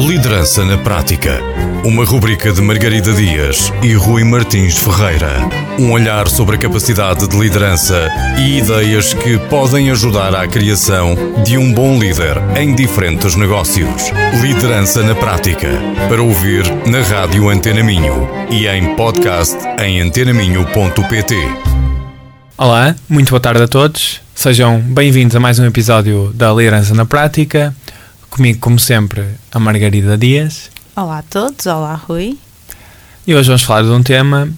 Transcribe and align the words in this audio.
Liderança 0.00 0.64
na 0.64 0.78
Prática. 0.78 1.42
Uma 1.84 2.06
rubrica 2.06 2.50
de 2.50 2.62
Margarida 2.62 3.12
Dias 3.12 3.70
e 3.82 3.92
Rui 3.92 4.24
Martins 4.24 4.78
Ferreira. 4.78 5.30
Um 5.78 5.92
olhar 5.92 6.26
sobre 6.26 6.56
a 6.56 6.58
capacidade 6.58 7.28
de 7.28 7.38
liderança 7.38 8.08
e 8.38 8.58
ideias 8.58 9.12
que 9.12 9.36
podem 9.50 9.90
ajudar 9.90 10.34
à 10.34 10.48
criação 10.48 11.14
de 11.44 11.58
um 11.58 11.70
bom 11.74 11.98
líder 11.98 12.38
em 12.58 12.74
diferentes 12.74 13.36
negócios. 13.36 14.10
Liderança 14.40 15.02
na 15.02 15.14
Prática. 15.14 15.68
Para 16.08 16.22
ouvir 16.22 16.64
na 16.86 17.02
Rádio 17.02 17.50
Antena 17.50 17.82
Minho 17.82 18.26
e 18.50 18.66
em 18.66 18.96
podcast 18.96 19.58
em 19.84 20.00
antenaminho.pt. 20.00 21.36
Olá, 22.56 22.96
muito 23.06 23.28
boa 23.28 23.40
tarde 23.40 23.64
a 23.64 23.68
todos. 23.68 24.22
Sejam 24.34 24.80
bem-vindos 24.80 25.36
a 25.36 25.40
mais 25.40 25.58
um 25.58 25.66
episódio 25.66 26.32
da 26.34 26.50
Liderança 26.50 26.94
na 26.94 27.04
Prática. 27.04 27.76
Comigo, 28.30 28.60
como 28.60 28.78
sempre, 28.78 29.24
a 29.50 29.58
Margarida 29.58 30.16
Dias. 30.16 30.70
Olá 30.94 31.18
a 31.18 31.22
todos, 31.22 31.66
olá 31.66 31.94
Rui. 31.94 32.38
E 33.26 33.34
hoje 33.34 33.48
vamos 33.48 33.64
falar 33.64 33.82
de 33.82 33.88
um 33.88 34.04
tema 34.04 34.48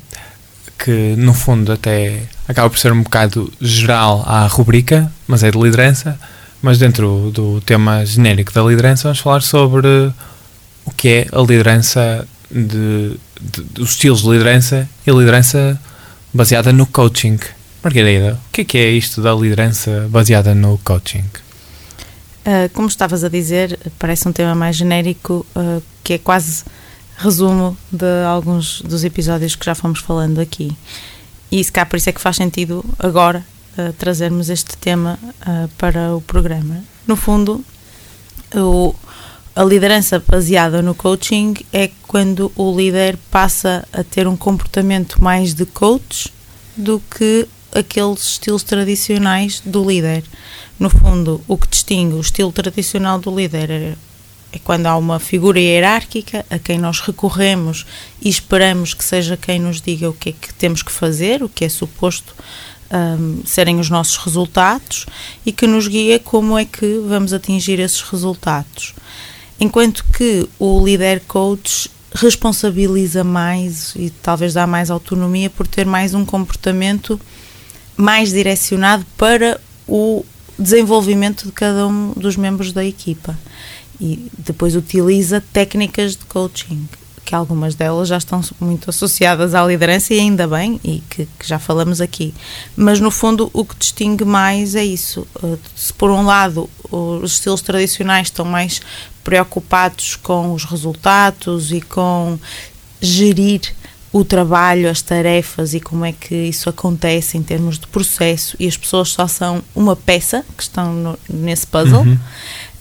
que, 0.78 1.14
no 1.16 1.32
fundo, 1.32 1.72
até 1.72 2.22
acaba 2.46 2.68
por 2.68 2.78
ser 2.78 2.92
um 2.92 3.02
bocado 3.02 3.50
geral 3.62 4.22
à 4.26 4.46
rubrica, 4.46 5.10
mas 5.26 5.42
é 5.42 5.50
de 5.50 5.58
liderança. 5.58 6.20
Mas 6.60 6.78
dentro 6.78 7.30
do 7.32 7.62
tema 7.62 8.04
genérico 8.04 8.52
da 8.52 8.62
liderança, 8.62 9.04
vamos 9.04 9.20
falar 9.20 9.40
sobre 9.40 10.12
o 10.84 10.90
que 10.94 11.08
é 11.08 11.26
a 11.32 11.40
liderança, 11.40 12.28
de, 12.50 13.16
de, 13.40 13.62
dos 13.72 13.92
estilos 13.92 14.20
de 14.22 14.28
liderança 14.28 14.86
e 15.06 15.10
a 15.10 15.14
liderança 15.14 15.80
baseada 16.32 16.74
no 16.74 16.86
coaching. 16.86 17.38
Margarida, 17.82 18.38
o 18.48 18.52
que 18.52 18.60
é, 18.60 18.64
que 18.64 18.78
é 18.78 18.90
isto 18.90 19.22
da 19.22 19.34
liderança 19.34 20.06
baseada 20.10 20.54
no 20.54 20.78
coaching? 20.84 21.24
Uh, 22.44 22.68
como 22.72 22.88
estavas 22.88 23.22
a 23.22 23.28
dizer, 23.28 23.78
parece 23.98 24.28
um 24.28 24.32
tema 24.32 24.54
mais 24.54 24.74
genérico, 24.74 25.46
uh, 25.54 25.82
que 26.02 26.14
é 26.14 26.18
quase 26.18 26.64
resumo 27.16 27.76
de 27.90 28.24
alguns 28.26 28.82
dos 28.82 29.04
episódios 29.04 29.54
que 29.54 29.64
já 29.64 29.76
fomos 29.76 30.00
falando 30.00 30.40
aqui. 30.40 30.76
E 31.52 31.62
se 31.62 31.70
cá 31.70 31.86
por 31.86 31.96
isso 31.96 32.10
é 32.10 32.12
que 32.12 32.20
faz 32.20 32.36
sentido 32.36 32.84
agora 32.98 33.44
uh, 33.78 33.92
trazermos 33.92 34.50
este 34.50 34.76
tema 34.76 35.18
para 35.78 36.16
o 36.16 36.20
programa. 36.20 36.82
No 37.06 37.14
fundo, 37.14 37.64
o, 38.54 38.92
a 39.54 39.62
liderança 39.62 40.18
baseada 40.26 40.82
no 40.82 40.94
coaching 40.96 41.54
é 41.72 41.90
quando 42.08 42.50
o 42.56 42.76
líder 42.76 43.16
passa 43.30 43.86
a 43.92 44.02
ter 44.02 44.26
um 44.26 44.36
comportamento 44.36 45.22
mais 45.22 45.54
de 45.54 45.64
coach 45.64 46.32
do 46.76 47.00
que 47.00 47.46
aqueles 47.74 48.22
estilos 48.22 48.62
tradicionais 48.62 49.62
do 49.64 49.84
líder. 49.84 50.24
No 50.78 50.90
fundo, 50.90 51.40
o 51.48 51.56
que 51.56 51.68
distingue 51.68 52.14
o 52.14 52.20
estilo 52.20 52.52
tradicional 52.52 53.18
do 53.18 53.34
líder 53.34 53.70
é, 53.70 53.94
é 54.52 54.58
quando 54.58 54.86
há 54.86 54.96
uma 54.96 55.18
figura 55.18 55.58
hierárquica 55.58 56.44
a 56.50 56.58
quem 56.58 56.78
nós 56.78 57.00
recorremos 57.00 57.86
e 58.20 58.28
esperamos 58.28 58.94
que 58.94 59.04
seja 59.04 59.36
quem 59.36 59.58
nos 59.58 59.80
diga 59.80 60.10
o 60.10 60.12
que 60.12 60.30
é 60.30 60.32
que 60.32 60.52
temos 60.54 60.82
que 60.82 60.92
fazer, 60.92 61.42
o 61.42 61.48
que 61.48 61.64
é 61.64 61.68
suposto 61.68 62.34
um, 62.92 63.42
serem 63.44 63.80
os 63.80 63.88
nossos 63.88 64.18
resultados 64.18 65.06
e 65.46 65.52
que 65.52 65.66
nos 65.66 65.88
guia 65.88 66.18
como 66.18 66.58
é 66.58 66.64
que 66.64 67.00
vamos 67.08 67.32
atingir 67.32 67.80
esses 67.80 68.02
resultados. 68.02 68.94
Enquanto 69.58 70.04
que 70.12 70.48
o 70.58 70.84
líder 70.84 71.22
coach 71.26 71.90
responsabiliza 72.14 73.24
mais 73.24 73.94
e 73.96 74.10
talvez 74.10 74.52
dá 74.52 74.66
mais 74.66 74.90
autonomia 74.90 75.48
por 75.48 75.66
ter 75.66 75.86
mais 75.86 76.12
um 76.12 76.24
comportamento 76.24 77.18
mais 77.96 78.30
direcionado 78.30 79.04
para 79.16 79.60
o 79.86 80.24
desenvolvimento 80.58 81.46
de 81.46 81.52
cada 81.52 81.86
um 81.86 82.12
dos 82.16 82.36
membros 82.36 82.72
da 82.72 82.84
equipa. 82.84 83.38
E 84.00 84.28
depois 84.38 84.74
utiliza 84.74 85.42
técnicas 85.52 86.16
de 86.16 86.24
coaching, 86.24 86.88
que 87.24 87.34
algumas 87.34 87.74
delas 87.74 88.08
já 88.08 88.16
estão 88.16 88.42
muito 88.60 88.90
associadas 88.90 89.54
à 89.54 89.64
liderança 89.64 90.12
e 90.12 90.18
ainda 90.18 90.46
bem, 90.46 90.80
e 90.82 91.02
que, 91.08 91.28
que 91.38 91.46
já 91.46 91.58
falamos 91.58 92.00
aqui. 92.00 92.34
Mas 92.76 92.98
no 92.98 93.10
fundo 93.10 93.50
o 93.52 93.64
que 93.64 93.76
distingue 93.76 94.24
mais 94.24 94.74
é 94.74 94.84
isso. 94.84 95.26
Eh, 95.42 95.56
se 95.76 95.92
por 95.92 96.10
um 96.10 96.24
lado 96.24 96.68
os 96.90 97.32
estilos 97.32 97.62
tradicionais 97.62 98.26
estão 98.26 98.44
mais 98.44 98.80
preocupados 99.22 100.16
com 100.16 100.52
os 100.52 100.64
resultados 100.64 101.70
e 101.72 101.80
com 101.80 102.38
gerir 103.00 103.74
o 104.12 104.24
trabalho, 104.24 104.90
as 104.90 105.00
tarefas 105.00 105.72
e 105.72 105.80
como 105.80 106.04
é 106.04 106.12
que 106.12 106.34
isso 106.34 106.68
acontece 106.68 107.38
em 107.38 107.42
termos 107.42 107.78
de 107.78 107.86
processo 107.86 108.54
e 108.60 108.68
as 108.68 108.76
pessoas 108.76 109.08
só 109.08 109.26
são 109.26 109.62
uma 109.74 109.96
peça 109.96 110.44
que 110.56 110.62
estão 110.62 110.92
no, 110.92 111.18
nesse 111.28 111.66
puzzle. 111.66 112.02
Uhum. 112.02 112.18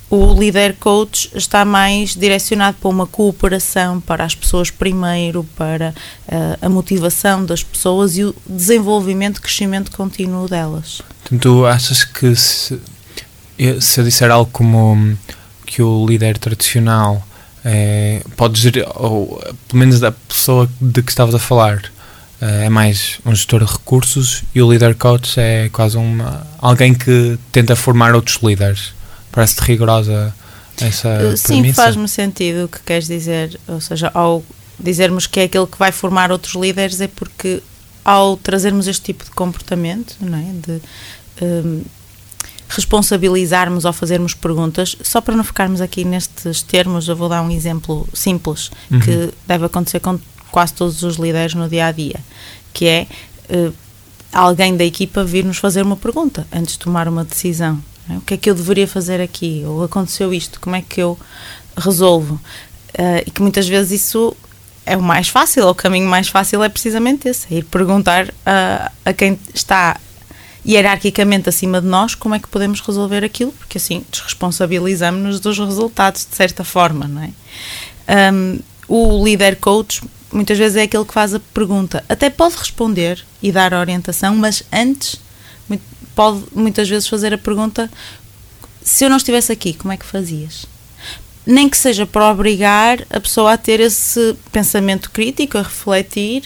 O 0.09 0.33
líder 0.37 0.75
coach 0.77 1.31
está 1.33 1.63
mais 1.63 2.15
direcionado 2.15 2.75
para 2.81 2.89
uma 2.89 3.07
cooperação, 3.07 4.01
para 4.01 4.25
as 4.25 4.35
pessoas 4.35 4.69
primeiro, 4.69 5.45
para 5.55 5.95
uh, 6.27 6.57
a 6.61 6.67
motivação 6.67 7.45
das 7.45 7.63
pessoas 7.63 8.17
e 8.17 8.25
o 8.25 8.35
desenvolvimento, 8.45 9.41
crescimento 9.41 9.89
contínuo 9.91 10.49
delas. 10.49 11.01
Então, 11.27 11.39
tu 11.39 11.65
achas 11.65 12.03
que 12.03 12.35
se, 12.35 12.77
se 13.79 14.01
eu 14.01 14.03
disser 14.03 14.29
algo 14.29 14.51
como 14.51 15.17
que 15.65 15.81
o 15.81 16.05
líder 16.05 16.37
tradicional 16.37 17.25
é, 17.63 18.21
pode 18.35 18.59
gerir, 18.59 18.85
ou 18.95 19.37
pelo 19.67 19.79
menos 19.79 20.01
a 20.03 20.11
pessoa 20.11 20.69
de 20.79 21.01
que 21.03 21.11
estavas 21.11 21.35
a 21.35 21.39
falar 21.39 21.81
é 22.41 22.69
mais 22.69 23.19
um 23.23 23.35
gestor 23.35 23.63
de 23.63 23.71
recursos 23.71 24.43
e 24.55 24.61
o 24.63 24.71
líder 24.71 24.95
coach 24.95 25.39
é 25.39 25.69
quase 25.69 25.95
uma, 25.95 26.45
alguém 26.57 26.91
que 26.91 27.37
tenta 27.51 27.75
formar 27.75 28.15
outros 28.15 28.39
líderes. 28.41 28.93
Parece-te 29.31 29.61
rigorosa 29.61 30.33
essa 30.79 31.09
eh, 31.09 31.35
Sim, 31.35 31.71
faz-me 31.71 32.07
sentido 32.07 32.65
o 32.65 32.67
que 32.67 32.79
queres 32.79 33.05
dizer. 33.05 33.59
Ou 33.67 33.79
seja, 33.79 34.09
ao 34.13 34.43
dizermos 34.79 35.27
que 35.27 35.39
é 35.39 35.43
aquele 35.43 35.67
que 35.67 35.77
vai 35.77 35.91
formar 35.91 36.31
outros 36.31 36.55
líderes 36.55 36.99
é 36.99 37.07
porque 37.07 37.61
ao 38.03 38.35
trazermos 38.35 38.87
este 38.87 39.03
tipo 39.03 39.23
de 39.23 39.31
comportamento, 39.31 40.15
não 40.19 40.37
é? 40.37 40.51
De, 40.51 40.81
um, 41.45 41.83
responsabilizarmos 42.71 43.85
ao 43.85 43.91
fazermos 43.91 44.33
perguntas, 44.33 44.95
só 45.03 45.19
para 45.19 45.35
não 45.35 45.43
ficarmos 45.43 45.81
aqui 45.81 46.05
nestes 46.05 46.61
termos, 46.61 47.07
eu 47.07 47.15
vou 47.15 47.27
dar 47.27 47.41
um 47.41 47.51
exemplo 47.51 48.07
simples 48.13 48.71
uhum. 48.89 48.99
que 48.99 49.29
deve 49.45 49.65
acontecer 49.65 49.99
com 49.99 50.17
quase 50.49 50.73
todos 50.73 51.03
os 51.03 51.17
líderes 51.17 51.53
no 51.53 51.67
dia 51.67 51.87
a 51.87 51.91
dia, 51.91 52.19
que 52.73 52.85
é 52.87 53.07
uh, 53.49 53.73
alguém 54.31 54.75
da 54.77 54.85
equipa 54.85 55.23
vir-nos 55.23 55.57
fazer 55.57 55.81
uma 55.83 55.97
pergunta 55.97 56.47
antes 56.51 56.73
de 56.73 56.79
tomar 56.79 57.07
uma 57.07 57.25
decisão. 57.25 57.81
É? 58.09 58.17
O 58.17 58.21
que 58.21 58.33
é 58.35 58.37
que 58.37 58.49
eu 58.49 58.55
deveria 58.55 58.87
fazer 58.87 59.19
aqui? 59.19 59.63
Ou 59.65 59.83
aconteceu 59.83 60.33
isto? 60.33 60.59
Como 60.59 60.75
é 60.75 60.81
que 60.81 61.01
eu 61.01 61.19
resolvo? 61.77 62.35
Uh, 62.93 63.23
e 63.25 63.31
que 63.31 63.41
muitas 63.41 63.67
vezes 63.67 64.01
isso 64.01 64.35
é 64.85 64.95
o 64.95 65.01
mais 65.01 65.27
fácil, 65.27 65.67
o 65.67 65.75
caminho 65.75 66.09
mais 66.09 66.27
fácil 66.27 66.63
é 66.63 66.69
precisamente 66.69 67.27
esse, 67.27 67.53
é 67.53 67.57
ir 67.57 67.65
perguntar 67.65 68.27
uh, 68.27 68.91
a 69.05 69.13
quem 69.13 69.37
está 69.53 69.99
hierarquicamente 70.65 71.49
acima 71.49 71.81
de 71.81 71.87
nós, 71.87 72.15
como 72.15 72.35
é 72.35 72.39
que 72.39 72.47
podemos 72.47 72.79
resolver 72.81 73.23
aquilo? 73.23 73.51
Porque 73.51 73.77
assim 73.77 74.05
desresponsabilizamos-nos 74.11 75.39
dos 75.39 75.57
resultados, 75.57 76.25
de 76.29 76.35
certa 76.35 76.63
forma, 76.63 77.07
não 77.07 77.23
é? 77.23 78.31
Um, 78.31 78.59
o 78.87 79.23
líder 79.23 79.55
coach 79.55 80.01
muitas 80.31 80.57
vezes 80.57 80.77
é 80.77 80.83
aquele 80.83 81.05
que 81.05 81.13
faz 81.13 81.33
a 81.33 81.39
pergunta. 81.39 82.03
Até 82.07 82.29
pode 82.29 82.55
responder 82.55 83.23
e 83.41 83.51
dar 83.51 83.73
orientação, 83.73 84.35
mas 84.35 84.63
antes 84.71 85.19
pode 86.15 86.43
muitas 86.53 86.89
vezes 86.89 87.07
fazer 87.07 87.33
a 87.33 87.37
pergunta: 87.37 87.89
se 88.83 89.05
eu 89.05 89.09
não 89.09 89.17
estivesse 89.17 89.51
aqui, 89.51 89.73
como 89.73 89.93
é 89.93 89.97
que 89.97 90.05
fazias? 90.05 90.65
Nem 91.45 91.67
que 91.67 91.77
seja 91.77 92.05
para 92.05 92.29
obrigar 92.29 93.03
a 93.09 93.19
pessoa 93.19 93.53
a 93.53 93.57
ter 93.57 93.79
esse 93.79 94.35
pensamento 94.51 95.09
crítico, 95.09 95.57
a 95.57 95.63
refletir 95.63 96.43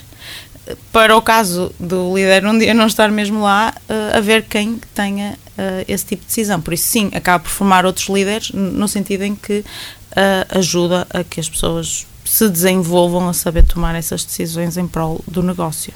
para 0.91 1.15
o 1.15 1.21
caso 1.21 1.71
do 1.79 2.15
líder 2.15 2.45
um 2.45 2.57
dia 2.57 2.73
não 2.73 2.87
estar 2.87 3.09
mesmo 3.11 3.41
lá, 3.41 3.73
uh, 3.89 4.17
haver 4.17 4.43
quem 4.43 4.79
tenha 4.93 5.37
uh, 5.57 5.85
esse 5.87 6.05
tipo 6.05 6.21
de 6.21 6.27
decisão. 6.27 6.59
Por 6.59 6.73
isso, 6.73 6.87
sim, 6.87 7.11
acaba 7.13 7.43
por 7.43 7.49
formar 7.49 7.85
outros 7.85 8.07
líderes, 8.07 8.51
no 8.51 8.87
sentido 8.87 9.23
em 9.23 9.35
que 9.35 9.59
uh, 9.59 10.57
ajuda 10.57 11.07
a 11.09 11.23
que 11.23 11.39
as 11.39 11.49
pessoas 11.49 12.07
se 12.23 12.49
desenvolvam 12.49 13.29
a 13.29 13.33
saber 13.33 13.63
tomar 13.63 13.93
essas 13.95 14.23
decisões 14.23 14.77
em 14.77 14.87
prol 14.87 15.23
do 15.27 15.43
negócio. 15.43 15.93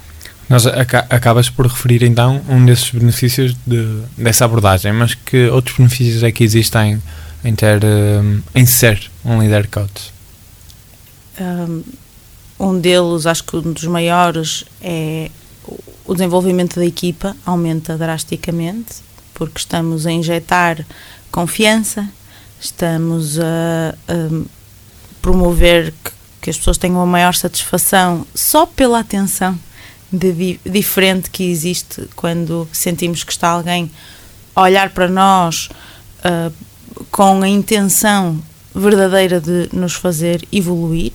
Nós 0.47 0.65
acabas 0.65 1.49
por 1.49 1.67
referir 1.67 2.03
então 2.03 2.41
um 2.49 2.65
desses 2.65 2.89
benefícios 2.89 3.55
de, 3.65 4.01
dessa 4.17 4.45
abordagem, 4.45 4.91
mas 4.91 5.13
que 5.13 5.47
outros 5.49 5.77
benefícios 5.77 6.23
é 6.23 6.31
que 6.31 6.43
existem 6.43 7.01
em 7.43 7.55
ter 7.55 7.81
em 8.55 8.65
ser 8.65 9.11
um 9.23 9.41
líder 9.41 9.67
coach? 9.67 10.11
Um, 11.39 11.83
um 12.59 12.79
deles, 12.79 13.25
acho 13.25 13.43
que 13.43 13.55
um 13.55 13.73
dos 13.73 13.85
maiores, 13.85 14.65
é 14.81 15.31
o 16.05 16.13
desenvolvimento 16.15 16.77
da 16.77 16.85
equipa 16.85 17.37
aumenta 17.45 17.95
drasticamente, 17.95 18.95
porque 19.33 19.59
estamos 19.59 20.07
a 20.07 20.11
injetar 20.11 20.83
confiança, 21.31 22.09
estamos 22.59 23.39
a, 23.39 23.95
a 24.07 24.45
promover 25.21 25.93
que, 26.03 26.11
que, 26.41 26.49
as 26.49 26.57
pessoas 26.57 26.79
tenham 26.79 26.97
uma 26.97 27.05
maior 27.05 27.35
satisfação 27.35 28.25
só 28.33 28.65
pela 28.65 28.99
atenção 28.99 29.57
de, 30.11 30.59
diferente 30.65 31.29
que 31.29 31.43
existe 31.43 32.09
quando 32.15 32.67
sentimos 32.71 33.23
que 33.23 33.31
está 33.31 33.49
alguém 33.49 33.91
a 34.55 34.63
olhar 34.63 34.89
para 34.89 35.07
nós 35.07 35.69
uh, 36.25 36.51
com 37.11 37.43
a 37.43 37.47
intenção 37.47 38.41
verdadeira 38.73 39.39
de 39.39 39.69
nos 39.71 39.93
fazer 39.93 40.43
evoluir 40.51 41.13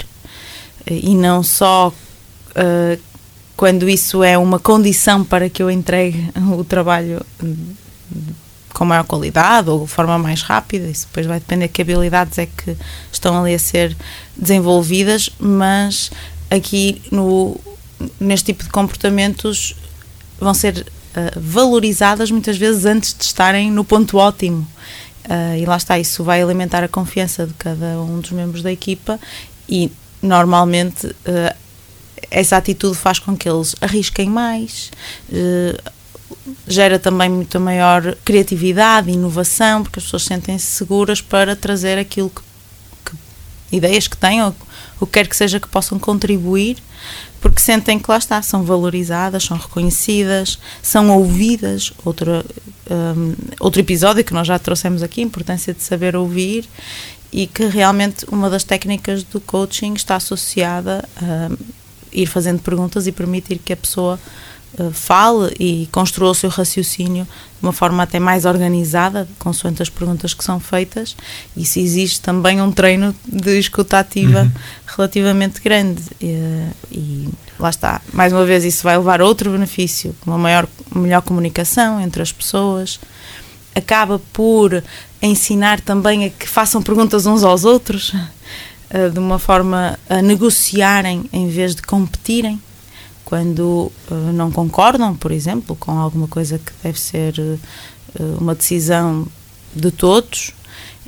e 0.87 1.15
não 1.15 1.43
só 1.43 1.89
uh, 1.89 3.01
quando 3.57 3.89
isso 3.89 4.23
é 4.23 4.37
uma 4.37 4.59
condição 4.59 5.25
para 5.25 5.49
que 5.49 5.63
eu 5.63 5.71
entregue 5.71 6.31
o 6.57 6.65
trabalho 6.65 7.25
com 8.73 8.85
maior 8.85 9.05
qualidade 9.05 9.71
ou 9.71 9.85
de 9.85 9.91
forma 9.91 10.19
mais 10.19 10.43
rápida, 10.43 10.89
isso 10.89 11.07
depois 11.07 11.27
vai 11.27 11.39
depender 11.39 11.69
de 11.69 11.73
que 11.73 11.81
habilidades 11.81 12.37
é 12.39 12.47
que 12.47 12.77
estão 13.13 13.41
ali 13.41 13.55
a 13.55 13.59
ser 13.59 13.97
desenvolvidas, 14.37 15.31
mas 15.39 16.11
aqui 16.51 17.01
no, 17.11 17.59
neste 18.19 18.47
tipo 18.47 18.65
de 18.65 18.71
comportamentos 18.71 19.77
vão 20.41 20.53
ser 20.53 20.81
uh, 20.81 21.41
valorizadas 21.41 22.31
muitas 22.31 22.57
vezes 22.57 22.85
antes 22.85 23.15
de 23.17 23.25
estarem 23.25 23.71
no 23.71 23.85
ponto 23.85 24.19
ótimo. 24.19 24.67
Uh, 25.25 25.57
e 25.57 25.65
lá 25.65 25.77
está, 25.77 25.99
isso 25.99 26.23
vai 26.23 26.43
alimentar 26.43 26.85
a 26.85 26.89
confiança 26.89 27.47
de 27.47 27.55
cada 27.55 28.01
um 28.01 28.21
dos 28.21 28.33
membros 28.33 28.63
da 28.63 28.71
equipa 28.71 29.19
e 29.69 29.91
normalmente 30.25 31.07
uh, 31.07 31.55
essa 32.31 32.57
atitude 32.57 32.97
faz 32.97 33.19
com 33.19 33.37
que 33.37 33.49
eles 33.49 33.75
arrisquem 33.81 34.29
mais, 34.29 34.91
uh, 35.31 35.93
gera 36.67 36.99
também 36.99 37.29
muita 37.29 37.59
maior 37.59 38.17
criatividade, 38.25 39.11
inovação, 39.11 39.83
porque 39.83 39.99
as 39.99 40.05
pessoas 40.05 40.25
sentem-se 40.25 40.67
seguras 40.67 41.21
para 41.21 41.55
trazer 41.55 41.99
aquilo 41.99 42.31
que, 42.31 42.43
que 43.05 43.77
ideias 43.77 44.09
que 44.09 44.17
têm 44.17 44.43
ou 44.43 44.55
o 45.01 45.07
que 45.07 45.13
quer 45.13 45.29
que 45.29 45.37
seja 45.37 45.61
que 45.61 45.69
possam 45.69 45.99
contribuir, 45.99 46.79
porque 47.41 47.61
sentem 47.61 47.99
que 47.99 48.11
lá 48.11 48.17
está, 48.17 48.41
são 48.41 48.63
valorizadas, 48.63 49.45
são 49.45 49.57
reconhecidas, 49.57 50.59
são 50.83 51.11
ouvidas. 51.11 51.93
Outro, 52.05 52.45
um, 52.91 53.35
outro 53.61 53.81
episódio 53.81 54.25
que 54.25 54.33
nós 54.33 54.47
já 54.47 54.59
trouxemos 54.59 55.03
aqui, 55.03 55.21
a 55.21 55.25
importância 55.25 55.75
de 55.75 55.83
saber 55.83 56.17
ouvir 56.17 56.67
e 57.35 57.49
que 57.49 57.67
realmente 57.67 58.25
uma 58.31 58.49
das 58.49 58.63
técnicas 58.63 59.25
do 59.25 59.41
coaching 59.41 59.95
está 59.95 60.15
associada 60.15 61.05
a 61.21 61.51
ir 62.13 62.27
fazendo 62.27 62.63
perguntas 62.63 63.09
e 63.09 63.13
permitir 63.13 63.59
que 63.59 63.73
a 63.73 63.77
pessoa 63.77 64.21
uh, 64.79 64.93
fale 64.93 65.53
e 65.59 65.89
construa 65.91 66.31
o 66.31 66.35
seu 66.35 66.49
raciocínio 66.49 67.25
de 67.25 67.67
uma 67.67 67.73
forma 67.73 68.05
até 68.05 68.21
mais 68.21 68.45
organizada, 68.45 69.27
consoante 69.37 69.83
as 69.83 69.91
perguntas 69.91 70.33
que 70.33 70.45
são 70.45 70.61
feitas. 70.61 71.17
E 71.57 71.65
se 71.65 71.81
existe 71.81 72.21
também 72.21 72.63
um 72.63 72.71
treino 72.71 73.13
de 73.27 73.59
escuta 73.59 73.99
ativa 73.99 74.43
uhum. 74.43 74.51
relativamente 74.87 75.61
grande. 75.61 76.05
E, 76.21 76.69
e, 76.93 77.29
lá 77.59 77.71
está. 77.71 78.01
Mais 78.13 78.33
uma 78.33 78.45
vez, 78.45 78.63
isso 78.63 78.85
vai 78.85 78.97
levar 78.97 79.21
a 79.21 79.25
outro 79.25 79.51
benefício, 79.51 80.15
uma 80.25 80.39
maior, 80.39 80.69
melhor 80.95 81.23
comunicação 81.23 82.01
entre 82.01 82.23
as 82.23 82.31
pessoas. 82.31 83.01
Acaba 83.75 84.21
por 84.33 84.85
ensinar 85.27 85.81
também 85.81 86.27
a 86.27 86.31
que 86.31 86.49
façam 86.49 86.83
perguntas 86.83 87.27
uns 87.27 87.43
aos 87.43 87.65
outros, 87.65 88.11
uh, 88.11 89.11
de 89.13 89.19
uma 89.19 89.39
forma 89.39 89.99
a 90.09 90.21
negociarem 90.21 91.25
em 91.33 91.49
vez 91.49 91.75
de 91.75 91.83
competirem, 91.83 92.61
quando 93.25 93.91
uh, 94.11 94.15
não 94.33 94.51
concordam, 94.51 95.15
por 95.15 95.33
exemplo, 95.33 95.75
com 95.77 95.93
alguma 95.99 96.29
coisa 96.29 96.59
que 96.59 96.73
deve 96.83 97.01
ser 97.01 97.39
uh, 97.39 97.59
uma 98.39 98.55
decisão 98.55 99.27
de 99.75 99.91
todos, 99.91 100.53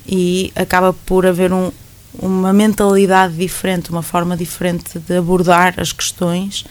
e 0.06 0.52
acaba 0.54 0.92
por 0.92 1.26
haver 1.26 1.52
um, 1.52 1.70
uma 2.18 2.52
mentalidade 2.52 3.34
diferente, 3.36 3.90
uma 3.90 4.02
forma 4.02 4.36
diferente 4.36 4.98
de 4.98 5.16
abordar 5.16 5.74
as 5.78 5.92
questões, 5.92 6.64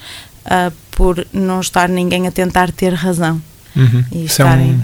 por 0.91 1.25
não 1.33 1.59
estar 1.59 1.89
ninguém 1.89 2.27
a 2.27 2.31
tentar 2.31 2.71
ter 2.71 2.93
razão. 2.93 3.41
Uhum. 3.75 4.05
Isso 4.23 4.41
é 4.41 4.45
um 4.45 4.79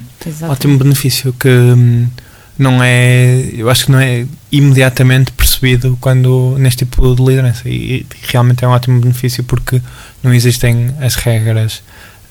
ótimo 0.50 0.78
benefício 0.78 1.32
que. 1.34 1.48
Não 2.58 2.84
é, 2.84 3.50
eu 3.54 3.70
acho 3.70 3.86
que 3.86 3.92
não 3.92 4.00
é 4.00 4.26
imediatamente 4.52 5.32
percebido 5.32 5.98
quando 6.00 6.56
neste 6.60 6.86
tipo 6.86 7.16
de 7.16 7.24
liderança 7.24 7.68
e, 7.68 8.02
e 8.02 8.06
realmente 8.28 8.64
é 8.64 8.68
um 8.68 8.72
ótimo 8.72 9.00
benefício 9.00 9.44
porque 9.44 9.82
não 10.22 10.34
existem 10.34 10.94
as 11.00 11.16
regras 11.16 11.82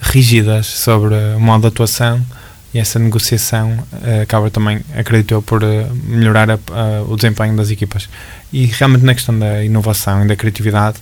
rígidas 0.01 0.67
sobre 0.67 1.15
o 1.37 1.41
modo 1.41 1.63
de 1.63 1.69
atuação 1.69 2.25
e 2.73 2.79
essa 2.79 2.99
negociação 2.99 3.73
uh, 3.73 4.23
acaba 4.23 4.51
também, 4.51 4.81
acredito 4.95 5.35
eu, 5.35 5.43
por 5.43 5.63
uh, 5.63 5.67
melhorar 6.05 6.51
a, 6.51 6.55
uh, 6.55 7.13
o 7.13 7.17
desempenho 7.17 7.57
das 7.57 7.71
equipas. 7.71 8.09
E 8.53 8.67
realmente 8.67 9.05
na 9.05 9.15
questão 9.15 9.37
da 9.37 9.65
inovação 9.65 10.25
e 10.25 10.29
da 10.29 10.37
criatividade, 10.37 10.99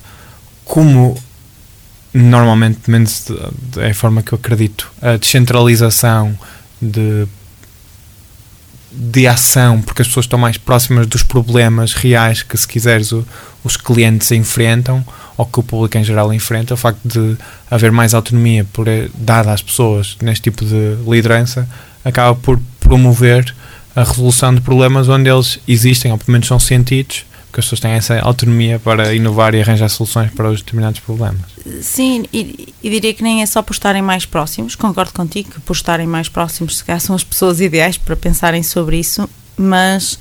como 0.64 1.14
normalmente, 2.12 2.90
menos 2.90 3.26
é 3.76 3.90
a 3.90 3.94
forma 3.94 4.22
que 4.22 4.32
eu 4.32 4.38
acredito, 4.38 4.90
a 5.02 5.16
descentralização 5.18 6.38
de 6.80 7.26
de 8.90 9.26
ação, 9.26 9.80
porque 9.82 10.02
as 10.02 10.08
pessoas 10.08 10.24
estão 10.24 10.38
mais 10.38 10.56
próximas 10.56 11.06
dos 11.06 11.22
problemas 11.22 11.92
reais 11.92 12.42
que, 12.42 12.56
se 12.56 12.66
quiseres, 12.66 13.12
o, 13.12 13.24
os 13.62 13.76
clientes 13.76 14.30
enfrentam 14.32 15.04
ou 15.36 15.46
que 15.46 15.60
o 15.60 15.62
público 15.62 15.98
em 15.98 16.04
geral 16.04 16.32
enfrenta. 16.32 16.74
O 16.74 16.76
facto 16.76 17.00
de 17.04 17.36
haver 17.70 17.92
mais 17.92 18.14
autonomia 18.14 18.66
por, 18.72 18.88
eh, 18.88 19.08
dada 19.14 19.52
às 19.52 19.62
pessoas 19.62 20.16
neste 20.22 20.44
tipo 20.44 20.64
de 20.64 20.96
liderança 21.06 21.68
acaba 22.04 22.34
por 22.34 22.58
promover 22.80 23.54
a 23.94 24.02
resolução 24.02 24.54
de 24.54 24.60
problemas 24.60 25.08
onde 25.08 25.28
eles 25.28 25.58
existem, 25.66 26.12
ou 26.12 26.18
pelo 26.18 26.32
menos 26.32 26.46
são 26.46 26.58
sentidos, 26.58 27.24
porque 27.48 27.60
as 27.60 27.66
pessoas 27.66 27.80
têm 27.80 27.92
essa 27.92 28.20
autonomia 28.20 28.78
para 28.78 29.14
inovar 29.14 29.54
e 29.54 29.60
arranjar 29.60 29.88
soluções 29.88 30.30
para 30.30 30.50
os 30.50 30.60
determinados 30.60 31.00
problemas. 31.00 31.40
Sim, 31.80 32.24
e, 32.32 32.74
e, 32.82 32.90
diria 32.90 33.14
que 33.14 33.22
nem 33.22 33.42
é 33.42 33.46
só 33.46 33.62
por 33.62 33.72
estarem 33.72 34.02
mais 34.02 34.26
próximos, 34.26 34.74
concordo 34.74 35.12
contigo 35.12 35.50
que 35.52 35.60
por 35.60 35.74
estarem 35.74 36.06
mais 36.06 36.28
próximos 36.28 36.78
se 36.78 36.84
calhar 36.84 37.00
são 37.00 37.16
as 37.16 37.24
pessoas 37.24 37.60
ideais 37.60 37.96
para 37.96 38.14
pensarem 38.14 38.62
sobre 38.62 38.98
isso, 38.98 39.28
mas 39.56 40.18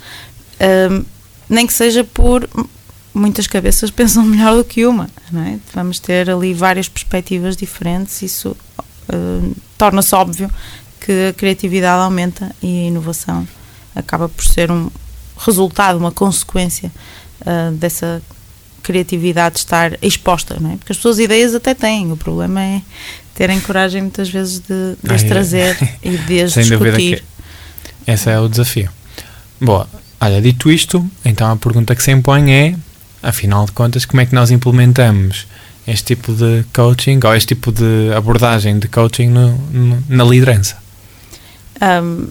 hum, 0.92 1.04
nem 1.50 1.68
que 1.68 1.74
seja 1.74 2.04
por 2.04 2.50
muitas 3.14 3.46
cabeças 3.46 3.92
pensam 3.92 4.24
melhor 4.24 4.56
do 4.56 4.64
que 4.64 4.86
uma, 4.86 5.10
não 5.32 5.42
é? 5.42 5.60
Vamos 5.74 6.00
ter 6.00 6.30
ali 6.30 6.54
várias 6.54 6.88
perspectivas 6.88 7.58
diferentes, 7.58 8.22
isso 8.22 8.56
hum, 9.14 9.54
torna-se 9.78 10.16
óbvio 10.16 10.50
que 11.02 11.30
a 11.30 11.34
criatividade 11.34 12.02
aumenta 12.02 12.56
e 12.62 12.68
a 12.68 12.88
inovação 12.88 13.46
acaba 13.94 14.30
por 14.30 14.46
ser 14.46 14.72
um, 14.72 14.90
resultado, 15.38 15.98
uma 15.98 16.12
consequência 16.12 16.92
uh, 17.42 17.72
dessa 17.74 18.22
criatividade 18.84 19.58
estar 19.58 19.98
exposta, 20.02 20.58
não 20.60 20.72
é? 20.72 20.78
Porque 20.78 20.94
as 20.94 20.98
pessoas 20.98 21.20
ideias 21.20 21.54
até 21.54 21.74
têm, 21.74 22.12
o 22.12 22.18
problema 22.18 22.62
é 22.62 22.82
terem 23.36 23.60
coragem 23.60 24.02
muitas 24.02 24.30
vezes 24.30 24.60
de, 24.60 24.96
de 25.04 25.14
as 25.14 25.24
trazer 25.24 25.78
e 26.02 26.18
de 26.18 26.42
as 26.42 26.54
Sem 26.54 26.64
discutir. 26.64 27.24
esse 28.08 28.30
é 28.30 28.40
o 28.40 28.48
desafio. 28.48 28.90
Boa, 29.60 29.88
olha, 30.22 30.42
dito 30.42 30.72
isto, 30.72 31.06
então 31.26 31.52
a 31.52 31.56
pergunta 31.56 31.96
que 31.96 32.02
se 32.02 32.12
impõe 32.12 32.52
é, 32.52 32.76
afinal 33.22 33.66
de 33.66 33.74
contas, 33.74 34.06
como 34.06 34.22
é 34.22 34.26
que 34.26 34.34
nós 34.34 34.52
implementamos 34.52 35.48
este 35.86 36.16
tipo 36.16 36.34
de 36.34 36.66
coaching 36.74 37.20
ou 37.24 37.36
este 37.36 37.56
tipo 37.56 37.72
de 37.72 38.14
abordagem 38.16 38.80
de 38.80 38.88
coaching 38.88 39.28
no, 39.28 39.58
no, 39.58 40.04
na 40.08 40.24
liderança? 40.24 40.78
Um, 41.82 42.28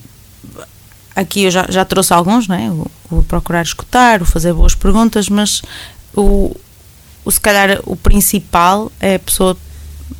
aqui 1.16 1.44
eu 1.44 1.50
já, 1.50 1.66
já 1.68 1.84
trouxe 1.84 2.12
alguns, 2.12 2.46
não 2.46 2.54
é? 2.54 2.70
O, 2.70 2.90
o, 3.10 3.22
procurar 3.22 3.62
escutar, 3.62 4.20
o 4.20 4.26
fazer 4.26 4.52
boas 4.52 4.74
perguntas, 4.74 5.30
mas 5.30 5.62
o, 6.14 6.54
o 7.24 7.30
se 7.30 7.40
calhar 7.40 7.80
o 7.84 7.96
principal 7.96 8.92
é 9.00 9.14
a 9.14 9.18
pessoa 9.18 9.56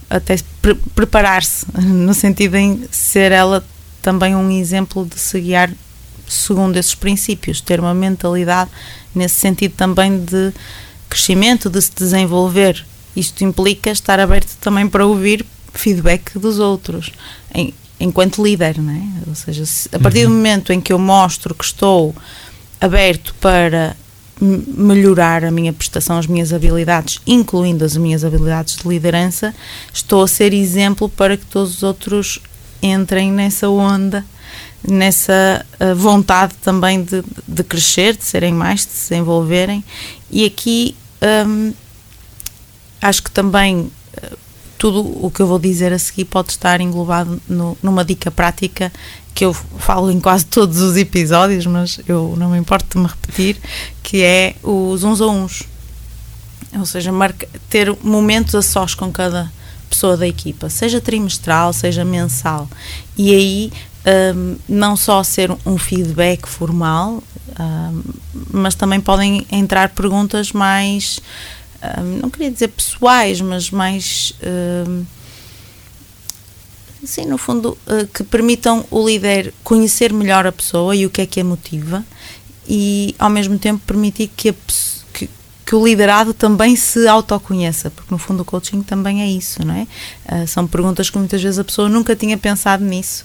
até 0.08 0.36
pre 0.62 0.74
preparar-se, 0.74 1.66
no 1.78 2.14
sentido 2.14 2.56
em 2.56 2.88
ser 2.90 3.30
ela 3.30 3.64
também 4.00 4.34
um 4.34 4.50
exemplo 4.50 5.04
de 5.04 5.18
se 5.20 5.38
guiar 5.40 5.70
segundo 6.26 6.76
esses 6.76 6.94
princípios, 6.94 7.60
ter 7.60 7.78
uma 7.78 7.94
mentalidade 7.94 8.70
nesse 9.14 9.36
sentido 9.36 9.74
também 9.76 10.24
de 10.24 10.52
crescimento, 11.08 11.70
de 11.70 11.80
se 11.80 11.92
desenvolver. 11.94 12.84
Isto 13.14 13.44
implica 13.44 13.90
estar 13.90 14.18
aberto 14.18 14.56
também 14.60 14.88
para 14.88 15.06
ouvir 15.06 15.46
feedback 15.78 16.38
dos 16.38 16.58
outros. 16.58 17.12
Em, 17.54 17.72
enquanto 17.98 18.42
líder, 18.42 18.78
não 18.80 18.92
é? 18.92 19.02
Ou 19.28 19.34
seja, 19.34 19.64
se, 19.64 19.88
a 19.92 19.98
partir 19.98 20.24
uhum. 20.26 20.30
do 20.30 20.36
momento 20.36 20.72
em 20.72 20.80
que 20.80 20.92
eu 20.92 20.98
mostro 20.98 21.54
que 21.54 21.64
estou 21.64 22.14
aberto 22.80 23.34
para 23.40 23.96
melhorar 24.40 25.44
a 25.44 25.50
minha 25.50 25.72
prestação, 25.72 26.18
as 26.18 26.26
minhas 26.26 26.52
habilidades, 26.52 27.20
incluindo 27.26 27.84
as 27.84 27.96
minhas 27.96 28.22
habilidades 28.24 28.76
de 28.76 28.86
liderança, 28.86 29.54
estou 29.92 30.22
a 30.22 30.28
ser 30.28 30.52
exemplo 30.52 31.08
para 31.08 31.36
que 31.36 31.46
todos 31.46 31.76
os 31.76 31.82
outros 31.82 32.38
entrem 32.82 33.32
nessa 33.32 33.68
onda, 33.70 34.24
nessa 34.86 35.64
uh, 35.80 35.94
vontade 35.96 36.54
também 36.60 37.02
de, 37.02 37.24
de 37.48 37.64
crescer, 37.64 38.14
de 38.14 38.24
serem 38.24 38.52
mais, 38.52 38.84
de 38.84 38.92
se 38.92 39.10
desenvolverem. 39.10 39.82
E 40.30 40.44
aqui 40.44 40.94
um, 41.46 41.72
acho 43.00 43.22
que 43.22 43.30
também 43.30 43.78
uh, 43.80 44.38
tudo 44.78 45.00
o 45.24 45.30
que 45.30 45.40
eu 45.40 45.46
vou 45.46 45.58
dizer 45.58 45.92
a 45.92 45.98
seguir 45.98 46.24
pode 46.26 46.50
estar 46.50 46.80
englobado 46.80 47.40
no, 47.48 47.76
numa 47.82 48.04
dica 48.04 48.30
prática 48.30 48.92
que 49.34 49.44
eu 49.44 49.52
falo 49.52 50.10
em 50.10 50.18
quase 50.18 50.46
todos 50.46 50.80
os 50.80 50.96
episódios, 50.96 51.66
mas 51.66 52.00
eu 52.08 52.34
não 52.38 52.50
me 52.50 52.58
importo 52.58 52.96
de 52.96 53.02
me 53.02 53.08
repetir, 53.08 53.58
que 54.02 54.22
é 54.22 54.54
os 54.62 55.04
uns 55.04 55.20
a 55.20 55.26
uns. 55.26 55.64
Ou 56.78 56.86
seja, 56.86 57.12
marca, 57.12 57.46
ter 57.68 57.94
momentos 58.02 58.54
a 58.54 58.62
sós 58.62 58.94
com 58.94 59.12
cada 59.12 59.52
pessoa 59.88 60.16
da 60.16 60.26
equipa, 60.26 60.68
seja 60.68 61.00
trimestral, 61.00 61.72
seja 61.72 62.04
mensal. 62.04 62.68
E 63.16 63.34
aí 63.34 63.72
um, 64.34 64.56
não 64.68 64.96
só 64.96 65.22
ser 65.22 65.50
um 65.64 65.76
feedback 65.76 66.46
formal, 66.46 67.22
um, 67.58 68.02
mas 68.52 68.74
também 68.74 69.00
podem 69.00 69.46
entrar 69.50 69.88
perguntas 69.90 70.52
mais, 70.52 71.20
um, 71.98 72.18
não 72.18 72.30
queria 72.30 72.50
dizer 72.50 72.68
pessoais, 72.68 73.40
mas 73.40 73.70
mais. 73.70 74.32
Sim, 77.04 77.26
no 77.26 77.38
fundo, 77.38 77.78
uh, 77.86 78.06
que 78.08 78.24
permitam 78.24 78.84
o 78.90 79.06
líder 79.06 79.54
conhecer 79.62 80.12
melhor 80.12 80.44
a 80.44 80.50
pessoa 80.50 80.94
e 80.96 81.06
o 81.06 81.10
que 81.10 81.20
é 81.22 81.26
que 81.26 81.40
a 81.40 81.44
motiva 81.44 82.04
e, 82.68 83.14
ao 83.18 83.30
mesmo 83.30 83.58
tempo, 83.58 83.80
permitir 83.86 84.28
que, 84.34 84.48
a, 84.48 84.54
que, 85.12 85.30
que 85.64 85.74
o 85.74 85.86
liderado 85.86 86.34
também 86.34 86.74
se 86.74 87.06
autoconheça, 87.06 87.90
porque, 87.90 88.12
no 88.12 88.18
fundo, 88.18 88.40
o 88.40 88.44
coaching 88.44 88.82
também 88.82 89.22
é 89.22 89.28
isso, 89.28 89.64
não 89.64 89.74
é? 89.74 89.86
Uh, 90.26 90.48
são 90.48 90.66
perguntas 90.66 91.08
que 91.08 91.16
muitas 91.16 91.40
vezes 91.40 91.58
a 91.60 91.64
pessoa 91.64 91.88
nunca 91.88 92.16
tinha 92.16 92.36
pensado 92.36 92.84
nisso. 92.84 93.24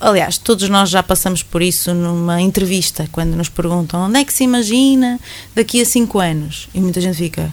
Aliás, 0.00 0.38
todos 0.38 0.68
nós 0.68 0.88
já 0.88 1.02
passamos 1.02 1.42
por 1.42 1.60
isso 1.60 1.92
numa 1.92 2.40
entrevista, 2.40 3.06
quando 3.12 3.36
nos 3.36 3.50
perguntam 3.50 4.06
onde 4.06 4.18
é 4.18 4.24
que 4.24 4.32
se 4.32 4.44
imagina 4.44 5.20
daqui 5.54 5.80
a 5.80 5.84
cinco 5.84 6.18
anos. 6.18 6.68
E 6.72 6.80
muita 6.80 7.00
gente 7.00 7.18
fica 7.18 7.52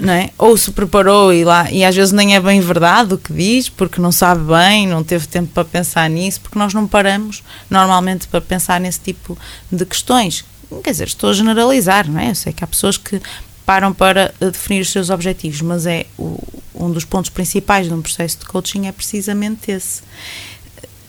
não 0.00 0.12
é? 0.12 0.30
Ou 0.38 0.56
se 0.56 0.70
preparou 0.70 1.32
e 1.32 1.44
lá, 1.44 1.70
e 1.70 1.84
às 1.84 1.94
vezes 1.94 2.12
nem 2.12 2.34
é 2.34 2.40
bem 2.40 2.60
verdade 2.60 3.14
o 3.14 3.18
que 3.18 3.32
diz, 3.32 3.68
porque 3.68 4.00
não 4.00 4.12
sabe 4.12 4.42
bem, 4.44 4.86
não 4.86 5.04
teve 5.04 5.26
tempo 5.26 5.50
para 5.52 5.64
pensar 5.64 6.08
nisso, 6.10 6.40
porque 6.40 6.58
nós 6.58 6.74
não 6.74 6.86
paramos 6.86 7.42
normalmente 7.70 8.26
para 8.26 8.40
pensar 8.40 8.80
nesse 8.80 9.00
tipo 9.00 9.38
de 9.70 9.84
questões. 9.84 10.44
Quer 10.82 10.90
dizer, 10.90 11.06
estou 11.06 11.30
a 11.30 11.32
generalizar, 11.32 12.10
não 12.10 12.20
é? 12.20 12.30
Eu 12.30 12.34
sei 12.34 12.52
que 12.52 12.64
há 12.64 12.66
pessoas 12.66 12.96
que 12.96 13.20
param 13.64 13.92
para 13.92 14.34
definir 14.40 14.80
os 14.80 14.90
seus 14.90 15.10
objetivos, 15.10 15.60
mas 15.60 15.86
é 15.86 16.06
o, 16.18 16.38
um 16.74 16.90
dos 16.90 17.04
pontos 17.04 17.30
principais 17.30 17.86
de 17.86 17.94
um 17.94 18.02
processo 18.02 18.38
de 18.38 18.46
coaching 18.46 18.86
é 18.86 18.92
precisamente 18.92 19.70
esse. 19.70 20.02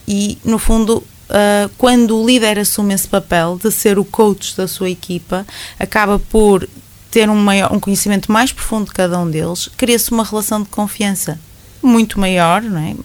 E, 0.08 0.38
no 0.44 0.60
fundo, 0.60 1.04
Uh, 1.28 1.68
quando 1.80 2.22
o 2.22 2.24
líder 2.24 2.60
assume 2.60 2.94
esse 2.94 3.08
papel 3.08 3.60
de 3.60 3.72
ser 3.72 3.98
o 3.98 4.06
coach 4.06 4.56
da 4.56 4.68
sua 4.68 4.92
equipa, 4.92 5.44
acaba 5.80 6.20
por 6.20 6.70
ter 7.10 7.28
um, 7.32 7.36
maior, 7.36 7.74
um 7.74 7.80
conhecimento 7.80 8.32
mais 8.32 8.52
profundo 8.52 8.86
de 8.86 8.92
cada 8.92 9.18
um 9.18 9.28
deles, 9.28 9.68
cria-se 9.76 10.12
uma 10.12 10.24
relação 10.24 10.62
de 10.62 10.70
confiança 10.70 11.40
muito 11.82 12.20
maior, 12.20 12.62
não 12.62 12.80
é? 12.80 12.96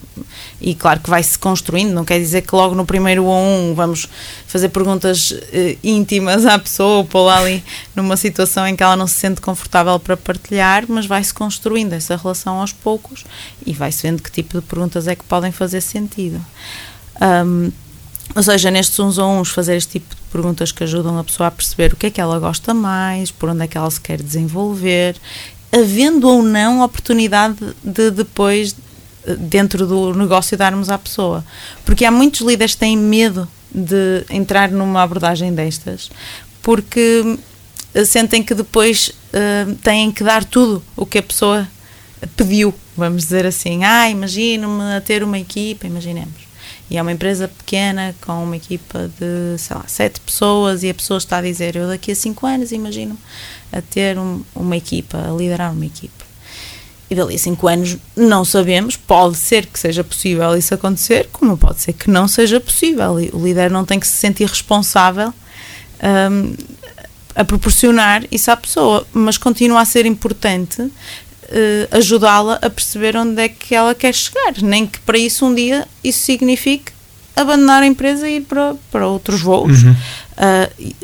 E 0.61 0.75
claro 0.75 1.01
que 1.01 1.11
vai-se 1.11 1.39
construindo, 1.39 1.93
não 1.93 2.05
quer 2.05 2.19
dizer 2.19 2.43
que 2.43 2.55
logo 2.55 2.75
no 2.75 2.85
primeiro 2.85 3.27
a 3.31 3.39
um 3.39 3.75
vamos 3.75 4.09
fazer 4.47 4.69
perguntas 4.71 5.31
uh, 5.31 5.79
íntimas 5.85 6.45
à 6.45 6.59
pessoa, 6.59 7.05
pô-la 7.05 7.39
ali 7.39 7.63
numa 7.95 8.17
situação 8.17 8.67
em 8.67 8.75
que 8.75 8.83
ela 8.83 8.97
não 8.97 9.07
se 9.07 9.15
sente 9.15 9.41
confortável 9.41 9.99
para 9.99 10.17
partilhar, 10.17 10.85
mas 10.89 11.07
vai-se 11.07 11.33
construindo 11.33 11.93
essa 11.93 12.17
relação 12.17 12.61
aos 12.61 12.73
poucos 12.73 13.25
e 13.65 13.73
vai-se 13.73 14.03
vendo 14.03 14.23
que 14.23 14.31
tipo 14.31 14.61
de 14.61 14.67
perguntas 14.67 15.07
é 15.07 15.15
que 15.15 15.25
podem 15.25 15.53
fazer 15.53 15.81
sentido. 15.81 16.45
Um, 17.21 17.71
ou 18.35 18.43
seja, 18.43 18.71
nestes 18.71 18.99
uns 18.99 19.19
a 19.19 19.27
uns, 19.27 19.51
fazer 19.51 19.77
este 19.77 19.99
tipo 19.99 20.15
de 20.15 20.21
perguntas 20.33 20.71
que 20.71 20.85
ajudam 20.85 21.19
a 21.19 21.25
pessoa 21.25 21.49
a 21.49 21.51
perceber 21.51 21.93
o 21.93 21.97
que 21.97 22.07
é 22.07 22.11
que 22.11 22.21
ela 22.21 22.39
gosta 22.39 22.73
mais, 22.73 23.31
por 23.31 23.49
onde 23.49 23.65
é 23.65 23.67
que 23.67 23.77
ela 23.77 23.91
se 23.91 24.01
quer 24.01 24.23
desenvolver, 24.23 25.17
havendo 25.73 26.29
ou 26.29 26.43
não 26.43 26.81
oportunidade 26.81 27.59
de 27.83 28.11
depois, 28.11 28.75
dentro 29.39 29.87
do 29.87 30.15
negócio, 30.15 30.57
darmos 30.57 30.91
à 30.91 30.99
pessoa. 30.99 31.45
Porque 31.85 32.05
há 32.05 32.11
muitos 32.11 32.41
líderes 32.41 32.75
que 32.75 32.81
têm 32.81 32.97
medo 32.97 33.49
de 33.73 34.25
entrar 34.31 34.71
numa 34.71 35.03
abordagem 35.03 35.53
destas, 35.53 36.11
porque 36.63 37.39
sentem 38.07 38.43
que 38.43 38.55
depois 38.55 39.09
uh, 39.09 39.75
têm 39.83 40.13
que 40.13 40.23
dar 40.23 40.45
tudo 40.45 40.83
o 40.97 41.05
que 41.05 41.19
a 41.19 41.23
pessoa 41.23 41.67
pediu, 42.37 42.73
vamos 42.97 43.25
dizer 43.25 43.45
assim. 43.45 43.83
Ah, 43.85 44.09
imagino-me 44.09 44.95
a 44.97 45.01
ter 45.01 45.25
uma 45.25 45.39
equipa, 45.39 45.87
imaginemos 45.87 46.50
e 46.91 46.99
é 46.99 47.03
uma 47.03 47.13
empresa 47.13 47.47
pequena 47.47 48.15
com 48.21 48.43
uma 48.43 48.57
equipa 48.57 49.09
de, 49.19 49.57
sei 49.59 49.77
lá, 49.77 49.85
sete 49.87 50.19
pessoas 50.21 50.83
e 50.83 50.91
a 50.91 50.95
pessoa 50.95 51.19
está 51.19 51.39
a 51.39 51.43
dizer, 51.43 51.77
eu 51.77 51.87
daqui 51.87 52.11
a 52.11 52.17
cinco 52.17 52.47
anos 52.47 52.73
imagino 52.73 53.17
a 53.73 53.81
ter 53.81 54.19
um, 54.19 54.43
uma 54.55 54.77
equipa, 54.77 55.17
a 55.19 55.33
liderar 55.33 55.73
uma 55.73 55.87
equipa. 55.87 56.25
E 57.09 57.15
dali 57.15 57.37
a 57.37 57.39
cinco 57.39 57.69
anos 57.69 57.97
não 58.17 58.45
sabemos, 58.45 58.97
pode 58.97 59.37
ser 59.37 59.67
que 59.67 59.79
seja 59.79 60.03
possível 60.03 60.57
isso 60.57 60.75
acontecer, 60.75 61.29
como 61.33 61.57
pode 61.57 61.81
ser 61.81 61.93
que 61.93 62.11
não 62.11 62.27
seja 62.27 62.61
possível. 62.61 63.13
O 63.33 63.45
líder 63.45 63.71
não 63.71 63.85
tem 63.85 64.01
que 64.01 64.07
se 64.07 64.17
sentir 64.17 64.49
responsável 64.49 65.33
um, 66.03 66.55
a 67.35 67.45
proporcionar 67.45 68.25
isso 68.33 68.51
à 68.51 68.57
pessoa, 68.57 69.07
mas 69.13 69.39
continua 69.39 69.81
a 69.81 69.85
ser 69.85 70.07
importante 70.07 70.91
uh, 71.51 71.97
ajudá-la 71.97 72.59
a 72.63 72.71
perceber 72.71 73.17
onde 73.17 73.43
é 73.43 73.49
que 73.49 73.75
ela 73.75 73.95
quer 73.95 74.15
chegar, 74.15 74.55
nem 74.63 74.87
que 74.87 74.99
para 75.01 75.19
isso 75.19 75.45
um 75.45 75.55
dia 75.55 75.87
isso 76.03 76.21
signifique 76.21 76.93
abandonar 77.35 77.83
a 77.83 77.87
empresa 77.87 78.29
e 78.29 78.37
ir 78.37 78.41
para, 78.43 78.75
para 78.91 79.07
outros 79.07 79.41
voos. 79.41 79.83
Uhum. 79.83 79.93
Uh, 79.93 80.95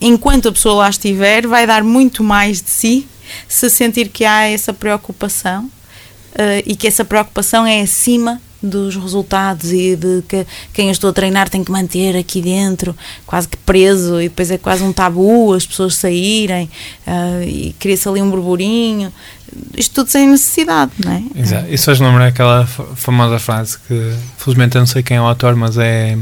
enquanto 0.00 0.48
a 0.48 0.52
pessoa 0.52 0.76
lá 0.76 0.90
estiver, 0.90 1.46
vai 1.46 1.66
dar 1.66 1.82
muito 1.82 2.22
mais 2.22 2.60
de 2.62 2.70
si 2.70 3.08
se 3.46 3.68
sentir 3.68 4.08
que 4.08 4.24
há 4.24 4.48
essa 4.48 4.72
preocupação 4.72 5.64
uh, 5.64 6.62
e 6.64 6.74
que 6.74 6.86
essa 6.86 7.04
preocupação 7.04 7.66
é 7.66 7.80
acima 7.80 8.40
dos 8.60 8.96
resultados 8.96 9.72
e 9.72 9.94
de 9.94 10.22
que 10.22 10.44
quem 10.72 10.86
eu 10.86 10.92
estou 10.92 11.10
a 11.10 11.12
treinar 11.12 11.48
tem 11.48 11.62
que 11.62 11.70
manter 11.70 12.16
aqui 12.16 12.42
dentro, 12.42 12.96
quase 13.24 13.46
que 13.48 13.56
preso, 13.56 14.20
e 14.20 14.28
depois 14.28 14.50
é 14.50 14.58
quase 14.58 14.82
um 14.82 14.92
tabu 14.92 15.52
as 15.52 15.64
pessoas 15.64 15.94
saírem 15.94 16.68
uh, 17.06 17.42
e 17.42 17.74
cria-se 17.78 18.08
ali 18.08 18.20
um 18.20 18.30
burburinho. 18.30 19.12
Isto 19.76 19.94
tudo 19.94 20.10
sem 20.10 20.28
necessidade, 20.28 20.92
não 21.04 21.12
é? 21.12 21.22
Exato. 21.34 21.66
Isso 21.72 21.90
hoje 21.90 22.02
lembra 22.02 22.26
aquela 22.26 22.66
famosa 22.66 23.38
frase 23.38 23.78
que, 23.86 24.14
felizmente, 24.36 24.76
eu 24.76 24.80
não 24.80 24.86
sei 24.86 25.02
quem 25.02 25.16
é 25.16 25.20
o 25.20 25.24
autor, 25.24 25.54
mas 25.56 25.76
é 25.78 26.16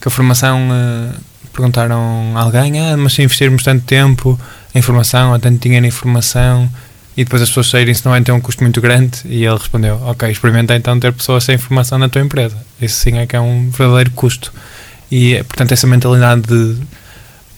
que 0.00 0.08
a 0.08 0.10
formação. 0.10 0.68
Uh, 0.68 1.34
perguntaram 1.54 2.36
a 2.36 2.40
alguém, 2.40 2.80
ah, 2.80 2.96
mas 2.96 3.14
se 3.14 3.22
investirmos 3.22 3.62
tanto 3.62 3.84
tempo 3.84 4.38
em 4.74 4.82
formação, 4.82 5.32
ou 5.32 5.38
tanto 5.38 5.62
dinheiro 5.62 5.86
em 5.86 5.90
formação, 5.90 6.68
e 7.16 7.22
depois 7.22 7.40
as 7.40 7.48
pessoas 7.48 7.70
saírem, 7.70 7.94
se 7.94 8.04
não 8.04 8.10
vai 8.10 8.20
ter 8.20 8.32
um 8.32 8.40
custo 8.40 8.62
muito 8.62 8.80
grande. 8.80 9.20
E 9.24 9.44
ele 9.44 9.56
respondeu: 9.56 10.00
Ok, 10.02 10.28
experimenta 10.28 10.74
então 10.74 10.98
ter 10.98 11.12
pessoas 11.12 11.44
sem 11.44 11.54
informação 11.54 11.96
na 11.96 12.08
tua 12.08 12.20
empresa. 12.20 12.56
Isso 12.80 12.98
sim 12.98 13.18
é 13.18 13.26
que 13.26 13.36
é 13.36 13.40
um 13.40 13.70
verdadeiro 13.70 14.10
custo. 14.10 14.52
E 15.10 15.36
portanto, 15.44 15.70
essa 15.70 15.86
mentalidade 15.86 16.42
de 16.42 16.76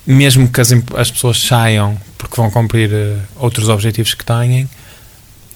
mesmo 0.06 0.46
que 0.48 0.60
as, 0.60 0.72
as 0.94 1.10
pessoas 1.10 1.40
saiam 1.42 1.96
porque 2.18 2.36
vão 2.36 2.50
cumprir 2.50 2.90
uh, 2.90 3.18
outros 3.36 3.68
objetivos 3.68 4.12
que 4.12 4.24
têm, 4.24 4.68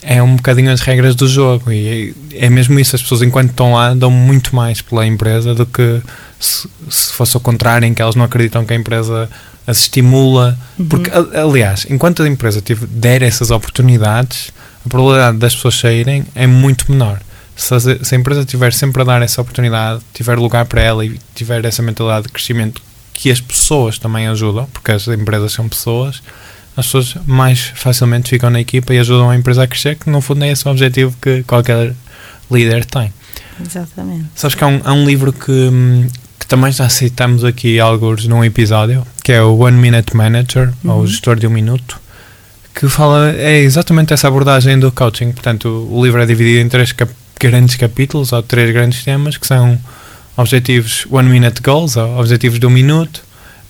é 0.03 0.23
um 0.23 0.37
bocadinho 0.37 0.71
as 0.71 0.81
regras 0.81 1.15
do 1.15 1.29
jogo. 1.29 1.71
E 1.71 2.15
é, 2.33 2.49
mesmo 2.49 2.79
isso: 2.79 2.97
as 2.97 3.03
pessoas, 3.03 3.23
enquanto 3.23 3.51
estão 3.51 3.75
lá, 3.75 3.95
dão 3.95 4.11
muito 4.11 4.55
mais 4.55 4.81
pela 4.81 5.07
empresa 5.07 5.55
do 5.55 5.67
que 5.67 6.01
se, 6.39 6.69
se 6.89 7.13
fosse 7.13 7.37
o 7.37 7.41
contrário, 7.41 7.87
em 7.87 7.95
que 7.95 8.01
elas 8.01 8.15
não 8.15 8.25
acreditam 8.25 8.65
que 8.65 8.73
a 8.73 8.77
empresa 8.77 9.29
as 9.67 9.79
estimula. 9.79 10.59
Uhum. 10.79 10.87
Porque, 10.87 11.11
aliás, 11.37 11.87
enquanto 11.89 12.23
a 12.23 12.29
empresa 12.29 12.61
tiver, 12.61 12.87
der 12.87 13.23
essas 13.23 13.51
oportunidades, 13.51 14.53
a 14.85 14.89
probabilidade 14.89 15.39
das 15.39 15.55
pessoas 15.55 15.79
saírem 15.79 16.25
é 16.35 16.47
muito 16.47 16.91
menor. 16.91 17.21
Se 17.55 17.75
a, 17.75 17.81
se 17.81 18.15
a 18.15 18.19
empresa 18.19 18.45
tiver 18.45 18.73
sempre 18.73 19.03
a 19.03 19.05
dar 19.05 19.23
essa 19.23 19.41
oportunidade, 19.41 20.01
tiver 20.15 20.39
lugar 20.39 20.65
para 20.65 20.81
ela 20.81 21.05
e 21.05 21.19
tiver 21.35 21.65
essa 21.65 21.83
mentalidade 21.83 22.27
de 22.27 22.33
crescimento 22.33 22.81
que 23.13 23.31
as 23.31 23.41
pessoas 23.41 23.99
também 23.99 24.27
ajudam, 24.29 24.67
porque 24.73 24.93
as 24.93 25.07
empresas 25.07 25.53
são 25.53 25.69
pessoas, 25.69 26.23
as 26.77 26.87
pessoas 26.87 27.17
mais 27.27 27.73
facilmente 27.75 28.31
ficam 28.31 28.51
na 28.51 28.61
equipa 28.61 28.95
e 28.95 28.99
ajudam 28.99 29.31
a 29.31 29.37
empresa 29.37 29.65
a 29.65 29.67
crescer, 29.67 29.97
que 29.97 30.09
no 30.09 30.21
fundo 30.21 30.45
é 30.45 30.51
esse 30.51 30.67
o 30.67 30.71
objetivo 30.71 31.15
que 31.21 31.43
qualquer 31.45 31.95
líder 32.51 32.85
tem. 32.85 33.13
Exatamente. 33.65 34.27
Sabes 34.35 34.55
que 34.55 34.65
há 34.65 34.67
um, 34.67 34.81
há 34.85 34.93
um 34.93 35.05
livro 35.05 35.33
que, 35.33 35.51
hum, 35.51 36.07
também 36.51 36.73
já 36.73 36.89
citamos 36.89 37.45
aqui 37.45 37.79
alguns 37.79 38.27
num 38.27 38.45
episódio, 38.45 39.07
que 39.23 39.31
é 39.31 39.41
o 39.41 39.57
One 39.57 39.79
Minute 39.79 40.17
Manager, 40.17 40.73
uhum. 40.83 40.91
ou 40.91 41.01
o 41.03 41.07
gestor 41.07 41.37
de 41.37 41.47
um 41.47 41.51
minuto, 41.51 42.01
que 42.75 42.89
fala, 42.89 43.31
é 43.37 43.61
exatamente 43.61 44.13
essa 44.13 44.27
abordagem 44.27 44.77
do 44.77 44.91
coaching. 44.91 45.31
Portanto, 45.31 45.89
o 45.89 46.05
livro 46.05 46.21
é 46.21 46.27
dividido 46.27 46.59
em 46.59 46.69
três 46.69 46.91
cap 46.91 47.13
grandes 47.39 47.77
capítulos, 47.77 48.33
ou 48.33 48.43
três 48.43 48.73
grandes 48.73 49.05
temas, 49.05 49.37
que 49.37 49.47
são 49.47 49.79
objetivos 50.37 51.07
One 51.09 51.29
Minute 51.29 51.63
Goals, 51.63 51.97
ou 51.97 52.19
objetivos 52.19 52.59
do 52.59 52.69
minuto, 52.69 53.23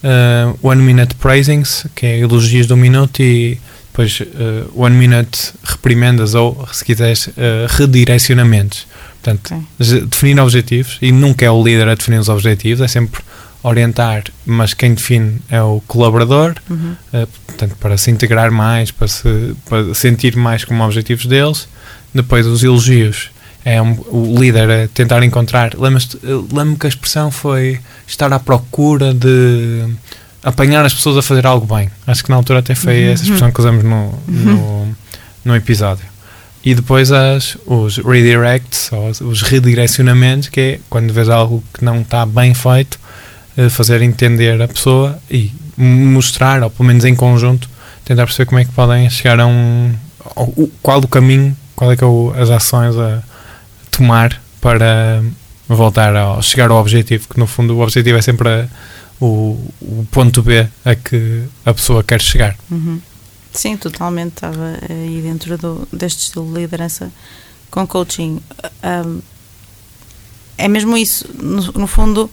uh, 0.04 0.58
One 0.62 0.82
Minute 0.82 1.14
Praisings, 1.16 1.86
que 1.94 2.06
é 2.06 2.18
elogios 2.18 2.66
do 2.66 2.76
minuto, 2.76 3.22
e 3.22 3.58
depois 3.90 4.20
uh, 4.20 4.70
One 4.74 4.96
Minute 4.96 5.52
Reprimendas, 5.64 6.34
ou 6.34 6.66
se 6.72 6.84
quiseres, 6.84 7.26
uh, 7.28 7.32
redirecionamentos. 7.68 8.86
Portanto, 9.22 9.64
okay. 9.78 10.00
definir 10.06 10.40
objetivos, 10.40 10.98
e 11.02 11.12
nunca 11.12 11.44
é 11.44 11.50
o 11.50 11.62
líder 11.62 11.88
a 11.88 11.94
definir 11.94 12.18
os 12.18 12.28
objetivos, 12.28 12.80
é 12.80 12.88
sempre 12.88 13.20
orientar, 13.62 14.24
mas 14.46 14.72
quem 14.72 14.94
define 14.94 15.38
é 15.50 15.62
o 15.62 15.82
colaborador, 15.86 16.54
uhum. 16.68 16.96
uh, 17.12 17.28
portanto, 17.46 17.76
para 17.78 17.98
se 17.98 18.10
integrar 18.10 18.50
mais, 18.50 18.90
para 18.90 19.08
se 19.08 19.54
para 19.68 19.92
sentir 19.94 20.34
mais 20.36 20.64
como 20.64 20.82
objetivos 20.82 21.26
deles. 21.26 21.68
Depois, 22.14 22.46
os 22.46 22.64
elogios, 22.64 23.30
é 23.64 23.80
um, 23.80 23.96
o 24.08 24.38
líder 24.38 24.70
a 24.70 24.88
tentar 24.88 25.22
encontrar. 25.22 25.72
Lembro-me 25.74 26.76
que 26.76 26.86
a 26.86 26.88
expressão 26.88 27.30
foi 27.30 27.78
estar 28.06 28.32
à 28.32 28.38
procura 28.38 29.12
de 29.12 29.86
apanhar 30.42 30.84
as 30.84 30.94
pessoas 30.94 31.18
a 31.18 31.22
fazer 31.22 31.46
algo 31.46 31.72
bem. 31.72 31.90
Acho 32.06 32.24
que 32.24 32.30
na 32.30 32.36
altura 32.36 32.60
até 32.60 32.74
foi 32.74 33.04
uhum. 33.04 33.12
essa 33.12 33.22
expressão 33.22 33.50
que 33.50 33.60
usamos 33.60 33.84
no, 33.84 34.14
no, 34.26 34.96
no 35.44 35.56
episódio. 35.56 36.04
E 36.64 36.74
depois 36.74 37.10
as, 37.10 37.56
os 37.66 37.98
redirects, 37.98 38.90
ou 38.92 39.10
os 39.28 39.42
redirecionamentos, 39.42 40.48
que 40.48 40.60
é 40.60 40.80
quando 40.90 41.12
vês 41.12 41.28
algo 41.28 41.64
que 41.72 41.84
não 41.84 42.00
está 42.00 42.26
bem 42.26 42.52
feito, 42.52 42.98
eh, 43.56 43.70
fazer 43.70 44.02
entender 44.02 44.60
a 44.60 44.68
pessoa 44.68 45.18
e 45.30 45.50
mostrar, 45.76 46.62
ou 46.62 46.68
pelo 46.68 46.86
menos 46.86 47.06
em 47.06 47.14
conjunto, 47.14 47.68
tentar 48.04 48.26
perceber 48.26 48.46
como 48.46 48.58
é 48.58 48.64
que 48.64 48.72
podem 48.72 49.08
chegar 49.08 49.40
a 49.40 49.46
um. 49.46 49.94
qual 50.82 51.00
o 51.00 51.08
caminho, 51.08 51.56
qual 51.74 51.90
é 51.90 51.96
que 51.96 52.04
é 52.04 52.06
o, 52.06 52.34
as 52.36 52.50
ações 52.50 52.94
a 52.96 53.22
tomar 54.00 54.42
para 54.60 55.22
voltar 55.68 56.16
a 56.16 56.40
chegar 56.40 56.70
ao 56.70 56.78
objetivo, 56.78 57.28
que 57.28 57.38
no 57.38 57.46
fundo 57.46 57.76
o 57.76 57.80
objetivo 57.80 58.18
é 58.18 58.22
sempre 58.22 58.48
a, 58.48 58.68
o, 59.20 59.58
o, 59.80 60.06
ponto 60.10 60.42
B 60.42 60.66
a 60.84 60.94
que 60.94 61.44
a 61.64 61.74
pessoa 61.74 62.02
quer 62.02 62.20
chegar. 62.20 62.56
Uhum. 62.70 63.00
Sim, 63.52 63.76
totalmente 63.76 64.32
estava 64.32 64.78
aí 64.88 65.20
dentro 65.22 65.58
do, 65.58 65.86
deste 65.92 66.20
estilo 66.20 66.46
de 66.52 66.60
liderança 66.60 67.12
com 67.70 67.86
coaching. 67.86 68.40
Um, 68.82 69.20
é 70.56 70.66
mesmo 70.66 70.96
isso, 70.96 71.28
no, 71.34 71.62
no 71.72 71.86
fundo, 71.86 72.30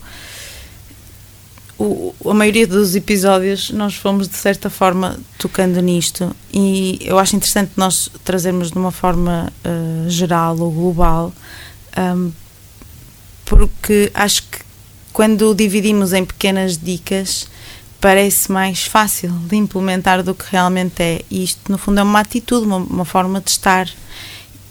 o, 1.78 2.14
a 2.24 2.34
maioria 2.34 2.66
dos 2.66 2.96
episódios 2.96 3.70
nós 3.70 3.94
fomos 3.94 4.28
de 4.28 4.36
certa 4.36 4.68
forma 4.68 5.18
tocando 5.38 5.80
nisto 5.80 6.34
e 6.52 6.98
eu 7.02 7.18
acho 7.18 7.36
interessante 7.36 7.72
nós 7.76 8.10
trazermos 8.24 8.70
de 8.72 8.78
uma 8.78 8.90
forma 8.90 9.52
uh, 9.64 10.10
geral 10.10 10.58
ou 10.58 10.72
global 10.72 11.32
um, 11.96 12.32
porque 13.44 14.10
acho 14.12 14.42
que 14.42 14.58
quando 15.12 15.54
dividimos 15.54 16.12
em 16.12 16.24
pequenas 16.24 16.76
dicas 16.76 17.48
parece 18.00 18.50
mais 18.52 18.84
fácil 18.84 19.30
de 19.30 19.56
implementar 19.56 20.22
do 20.22 20.34
que 20.34 20.44
realmente 20.50 21.02
é. 21.02 21.22
E 21.30 21.42
isto, 21.42 21.70
no 21.70 21.78
fundo, 21.78 22.00
é 22.00 22.02
uma 22.02 22.20
atitude, 22.20 22.66
uma, 22.66 22.76
uma 22.76 23.04
forma 23.04 23.40
de 23.40 23.50
estar. 23.50 23.88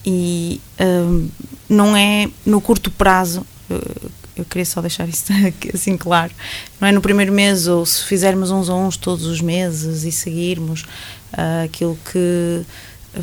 E 0.06 0.62
um, 0.80 1.28
não 1.68 1.96
é 1.96 2.30
no 2.46 2.62
curto 2.62 2.90
prazo. 2.90 3.46
Eu, 4.38 4.46
queria 4.46 4.65
só 4.65 4.82
deixar 4.82 5.08
isso 5.08 5.25
assim 5.74 5.98
claro. 5.98 6.32
Não 6.79 6.88
é 6.88 6.91
no 6.91 7.01
primeiro 7.01 7.32
mês 7.32 7.67
ou 7.67 7.86
se 7.86 8.03
fizermos 8.03 8.51
uns 8.51 8.70
a 8.70 8.75
uns 8.75 8.98
todos 8.98 9.25
os 9.25 9.41
meses 9.41 10.03
e 10.03 10.12
seguirmos 10.12 10.82
uh, 11.34 11.65
aquilo 11.65 11.98
que 12.12 12.65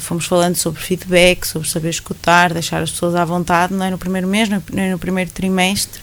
fomos 0.01 0.27
falando 0.27 0.57
sobre 0.57 0.81
feedback, 0.81 1.47
sobre 1.47 1.69
saber 1.69 1.91
escutar, 1.91 2.53
deixar 2.53 2.83
as 2.83 2.91
pessoas 2.91 3.15
à 3.15 3.25
vontade, 3.25 3.73
não 3.73 3.87
é 3.87 3.91
no 3.91 3.99
primeiro 3.99 4.27
mês, 4.27 4.49
não 4.49 4.63
é 4.77 4.91
no 4.91 4.99
primeiro 4.99 5.31
trimestre 5.31 6.01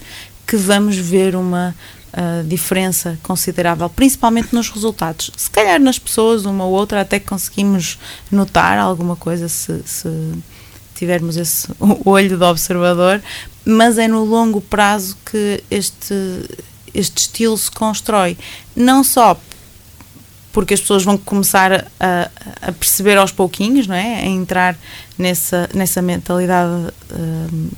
que 0.48 0.56
vamos 0.56 0.98
ver 0.98 1.36
uma 1.36 1.76
uh, 2.14 2.48
diferença 2.48 3.18
considerável, 3.24 3.90
principalmente 3.90 4.54
nos 4.54 4.70
resultados. 4.70 5.32
Se 5.36 5.50
calhar 5.50 5.80
nas 5.80 5.98
pessoas, 5.98 6.46
uma 6.46 6.66
ou 6.66 6.74
outra, 6.74 7.02
até 7.02 7.20
conseguimos 7.20 7.98
notar 8.32 8.78
alguma 8.78 9.16
coisa 9.16 9.48
se, 9.48 9.82
se 9.86 10.10
tivermos 11.02 11.36
esse 11.36 11.68
olho 12.06 12.38
do 12.38 12.46
observador, 12.46 13.20
mas 13.66 13.98
é 13.98 14.08
no 14.08 14.24
longo 14.24 14.62
prazo 14.62 15.18
que 15.26 15.64
este, 15.72 16.14
este 16.94 17.18
estilo 17.22 17.58
se 17.58 17.72
constrói. 17.72 18.38
Não 18.76 19.04
só 19.04 19.40
porque 20.54 20.76
as 20.76 20.82
pessoas 20.82 21.04
vão 21.04 21.18
começar 21.18 21.88
a, 22.00 22.30
a 22.62 22.72
perceber 22.74 23.18
aos 23.18 23.32
pouquinhos, 23.32 23.88
não 23.88 23.96
é? 23.96 24.22
A 24.22 24.26
entrar 24.26 24.78
nessa, 25.18 25.68
nessa 25.74 26.02
mentalidade. 26.02 26.94
Um, 27.12 27.70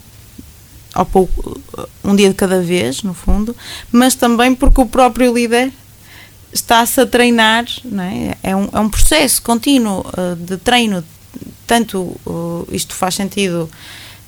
ao 0.93 1.05
pouco, 1.07 1.59
um 2.03 2.15
dia 2.15 2.29
de 2.29 2.35
cada 2.35 2.61
vez, 2.61 3.01
no 3.01 3.15
fundo, 3.15 3.55
mas 3.91 4.13
também 4.13 4.53
porque 4.53 4.79
o 4.79 4.85
próprio 4.85 5.33
líder 5.33 5.71
está-se 6.51 7.01
a 7.01 7.05
treinar, 7.05 7.65
não 7.83 8.03
é? 8.03 8.37
É, 8.43 8.55
um, 8.55 8.69
é 8.71 8.79
um 8.79 8.89
processo 8.89 9.41
contínuo 9.41 10.01
uh, 10.01 10.35
de 10.35 10.57
treino, 10.57 11.03
tanto 11.03 11.12
uh, 11.81 12.67
isto 12.71 12.93
faz 12.93 13.15
sentido 13.15 13.69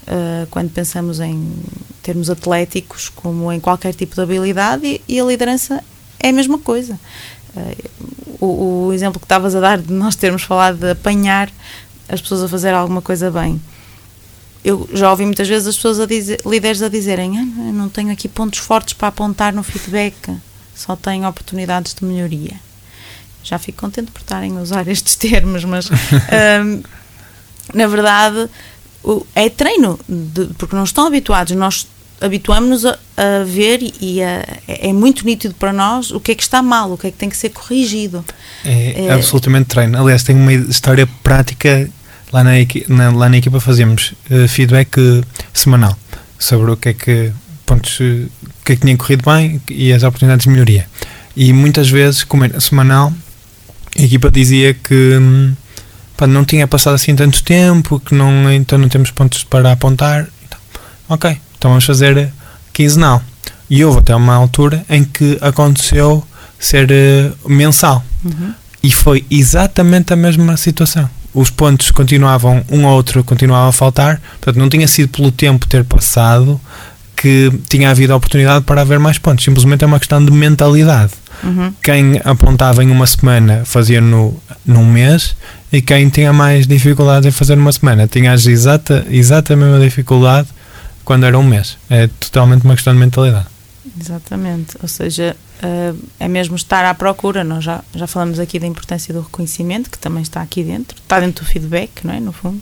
uh, 0.07 0.47
quando 0.49 0.71
pensamos 0.71 1.19
em 1.19 1.53
termos 2.01 2.29
atléticos, 2.29 3.09
como 3.09 3.51
em 3.51 3.59
qualquer 3.59 3.93
tipo 3.93 4.15
de 4.15 4.21
habilidade, 4.21 4.85
e, 4.85 5.01
e 5.07 5.19
a 5.19 5.23
liderança 5.23 5.83
é 6.19 6.29
a 6.29 6.33
mesma 6.33 6.57
coisa. 6.57 6.99
O, 8.41 8.87
o 8.87 8.93
exemplo 8.93 9.17
que 9.17 9.25
estavas 9.25 9.55
a 9.55 9.61
dar 9.61 9.77
de 9.77 9.93
nós 9.93 10.15
termos 10.15 10.43
falado 10.43 10.77
de 10.77 10.91
apanhar 10.91 11.49
as 12.09 12.19
pessoas 12.19 12.43
a 12.43 12.49
fazer 12.49 12.73
alguma 12.73 13.01
coisa 13.01 13.31
bem 13.31 13.61
eu 14.65 14.89
já 14.91 15.11
ouvi 15.11 15.23
muitas 15.25 15.47
vezes 15.47 15.67
as 15.67 15.75
pessoas 15.75 15.99
a 15.99 16.07
dizer, 16.07 16.41
líderes 16.43 16.81
a 16.81 16.89
dizerem 16.89 17.37
ah, 17.37 17.71
não 17.71 17.87
tenho 17.87 18.11
aqui 18.11 18.27
pontos 18.27 18.57
fortes 18.57 18.95
para 18.95 19.09
apontar 19.09 19.53
no 19.53 19.61
feedback, 19.61 20.35
só 20.75 20.95
tenho 20.95 21.27
oportunidades 21.27 21.93
de 21.93 22.03
melhoria. 22.03 22.59
Já 23.43 23.59
fico 23.59 23.79
contente 23.79 24.09
por 24.11 24.21
estarem 24.21 24.57
a 24.57 24.61
usar 24.61 24.87
estes 24.89 25.15
termos, 25.15 25.63
mas 25.63 25.87
um, 25.91 26.81
na 27.73 27.87
verdade 27.87 28.49
é 29.35 29.49
treino, 29.49 29.99
de, 30.07 30.45
porque 30.57 30.75
não 30.75 30.83
estão 30.83 31.05
habituados, 31.05 31.55
nós 31.55 31.87
habituamos-nos 32.21 32.85
a, 32.85 32.97
a, 33.17 33.43
ver 33.43 33.79
e 34.01 34.21
a, 34.23 34.45
é 34.67 34.91
muito 34.93 35.25
nítido 35.25 35.53
para 35.55 35.71
nós 35.71 36.11
o 36.11 36.19
que 36.19 36.31
é 36.31 36.35
que 36.35 36.43
está 36.43 36.61
mal, 36.61 36.93
o 36.93 36.97
que 36.97 37.07
é 37.07 37.11
que 37.11 37.17
tem 37.17 37.29
que 37.29 37.37
ser 37.37 37.49
corrigido. 37.49 38.23
É, 38.63 39.05
é 39.05 39.11
absolutamente 39.11 39.67
treino. 39.67 39.99
Aliás, 40.01 40.23
tem 40.23 40.35
uma 40.35 40.53
história 40.53 41.07
prática 41.21 41.89
lá 42.31 42.43
na, 42.43 42.51
na, 42.87 43.11
lá 43.11 43.29
na 43.29 43.37
equipa 43.37 43.59
fazemos 43.59 44.13
uh, 44.29 44.47
feedback 44.47 44.99
uh, 44.99 45.23
semanal 45.53 45.97
sobre 46.39 46.71
o 46.71 46.77
que 46.77 46.89
é 46.89 46.93
que 46.93 47.31
pontos, 47.65 47.99
uh, 47.99 48.03
o 48.03 48.63
que 48.65 48.73
é 48.73 48.75
que 48.75 48.81
tinha 48.81 48.97
corrido 48.97 49.23
bem 49.25 49.61
e 49.69 49.93
as 49.93 50.03
oportunidades 50.03 50.45
de 50.45 50.49
melhoria. 50.49 50.87
E 51.35 51.51
muitas 51.51 51.89
vezes, 51.89 52.23
como 52.23 52.45
era 52.45 52.59
semanal, 52.59 53.13
a 53.97 54.01
equipa 54.01 54.31
dizia 54.31 54.73
que 54.73 55.17
hum, 55.17 55.53
pá, 56.17 56.27
não 56.27 56.45
tinha 56.45 56.67
passado 56.67 56.93
assim 56.93 57.15
tanto 57.15 57.43
tempo, 57.43 57.99
que 57.99 58.13
não, 58.13 58.51
então 58.51 58.77
não 58.77 58.89
temos 58.89 59.11
pontos 59.11 59.43
para 59.43 59.71
apontar. 59.71 60.27
Então, 60.45 60.59
ok, 61.09 61.37
então 61.57 61.71
vamos 61.71 61.85
fazer 61.85 62.31
quinzenal. 62.73 63.21
E 63.69 63.83
houve 63.83 63.99
até 63.99 64.15
uma 64.15 64.35
altura 64.35 64.85
em 64.89 65.03
que 65.03 65.37
aconteceu 65.41 66.25
ser 66.59 66.89
uh, 66.91 67.49
mensal. 67.49 68.03
Uhum. 68.23 68.53
E 68.83 68.91
foi 68.91 69.25
exatamente 69.29 70.13
a 70.13 70.15
mesma 70.15 70.55
situação 70.57 71.09
os 71.35 71.49
pontos 71.49 71.91
continuavam, 71.91 72.63
um 72.71 72.85
ou 72.85 72.95
outro 72.95 73.21
continuava 73.23 73.67
a 73.67 73.71
faltar, 73.73 74.21
portanto 74.39 74.57
não 74.57 74.69
tinha 74.69 74.87
sido 74.87 75.09
pelo 75.09 75.31
tempo 75.31 75.67
ter 75.67 75.83
passado 75.83 76.59
que 77.25 77.51
tinha 77.67 77.89
havido 77.89 78.15
oportunidade 78.15 78.63
para 78.65 78.81
haver 78.81 78.99
mais 78.99 79.17
pontos, 79.17 79.43
simplesmente 79.43 79.83
é 79.83 79.87
uma 79.87 79.97
questão 79.97 80.23
de 80.23 80.31
mentalidade. 80.31 81.13
Uhum. 81.43 81.73
Quem 81.81 82.21
apontava 82.23 82.83
em 82.83 82.91
uma 82.91 83.07
semana 83.07 83.63
fazia 83.65 83.99
no, 83.99 84.39
num 84.63 84.85
mês 84.85 85.35
e 85.73 85.81
quem 85.81 86.07
tinha 86.09 86.31
mais 86.31 86.67
dificuldade 86.67 87.27
em 87.27 87.31
fazer 87.31 87.55
numa 87.55 87.71
semana 87.71 88.07
tinha 88.07 88.31
exata, 88.31 89.07
exata 89.09 89.53
a 89.53 89.57
mesma 89.57 89.79
dificuldade 89.79 90.49
quando 91.03 91.25
era 91.25 91.35
um 91.35 91.41
mês. 91.41 91.79
É 91.89 92.05
totalmente 92.19 92.63
uma 92.63 92.75
questão 92.75 92.93
de 92.93 92.99
mentalidade. 92.99 93.47
Exatamente, 93.99 94.77
ou 94.83 94.87
seja, 94.87 95.35
uh, 95.63 95.97
é 96.19 96.27
mesmo 96.27 96.55
estar 96.55 96.85
à 96.85 96.93
procura. 96.93 97.43
Nós 97.43 97.63
já, 97.63 97.83
já 97.95 98.05
falamos 98.05 98.39
aqui 98.39 98.59
da 98.59 98.67
importância 98.67 99.11
do 99.11 99.21
reconhecimento, 99.21 99.89
que 99.89 99.97
também 99.97 100.21
está 100.21 100.43
aqui 100.43 100.63
dentro, 100.63 100.95
está 101.01 101.19
dentro 101.19 101.43
do 101.43 101.49
feedback, 101.49 102.05
não 102.05 102.13
é? 102.13 102.19
No 102.19 102.31
fundo. 102.31 102.61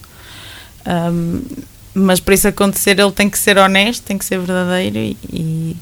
Um, 0.88 1.42
mas 1.94 2.20
para 2.20 2.34
isso 2.34 2.48
acontecer, 2.48 3.00
ele 3.00 3.12
tem 3.12 3.30
que 3.30 3.38
ser 3.38 3.58
honesto, 3.58 4.04
tem 4.04 4.18
que 4.18 4.26
ser 4.26 4.40
verdadeiro 4.40 4.98
e, 4.98 5.18
e, 5.32 5.78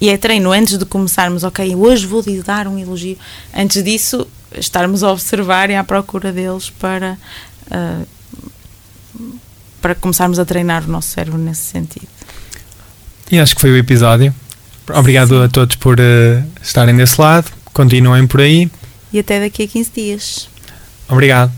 e 0.00 0.08
é 0.08 0.16
treino. 0.16 0.52
Antes 0.52 0.78
de 0.78 0.84
começarmos, 0.84 1.42
ok, 1.42 1.74
hoje 1.74 2.06
vou 2.06 2.22
lhe 2.22 2.42
dar 2.42 2.68
um 2.68 2.78
elogio. 2.78 3.18
Antes 3.54 3.82
disso, 3.82 4.26
estarmos 4.56 5.02
a 5.02 5.10
observar 5.10 5.70
e 5.70 5.74
à 5.74 5.82
procura 5.82 6.32
deles 6.32 6.70
para, 6.70 7.18
uh, 7.66 8.06
para 9.82 9.94
começarmos 9.94 10.38
a 10.38 10.44
treinar 10.44 10.84
o 10.84 10.88
nosso 10.90 11.08
cérebro 11.08 11.38
nesse 11.38 11.62
sentido. 11.62 12.08
E 13.30 13.38
acho 13.38 13.54
que 13.54 13.60
foi 13.60 13.72
o 13.72 13.76
episódio. 13.76 14.34
Obrigado 14.94 15.30
Sim. 15.30 15.44
a 15.44 15.48
todos 15.48 15.76
por 15.76 15.98
uh, 15.98 16.44
estarem 16.62 16.96
desse 16.96 17.20
lado. 17.20 17.50
Continuem 17.72 18.26
por 18.26 18.40
aí. 18.40 18.70
E 19.12 19.18
até 19.18 19.40
daqui 19.40 19.64
a 19.64 19.68
15 19.68 19.90
dias. 19.94 20.48
Obrigado. 21.08 21.57